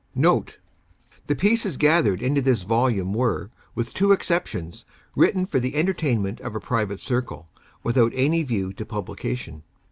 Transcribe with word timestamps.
NOTE. 0.15 0.57
The 1.27 1.35
pieces 1.35 1.77
gathered 1.77 2.23
into 2.23 2.41
this 2.41 2.63
volume 2.63 3.13
were, 3.13 3.51
with 3.75 3.93
two 3.93 4.11
exceptions, 4.13 4.83
written 5.15 5.45
for 5.45 5.59
the 5.59 5.75
entertainment 5.75 6.39
of 6.41 6.55
a 6.55 6.59
private 6.59 6.99
circle, 6.99 7.49
without 7.83 8.11
any 8.15 8.41
view 8.41 8.73
to 8.73 8.83
publication. 8.83 9.61